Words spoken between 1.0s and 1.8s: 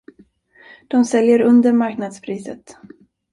säljer under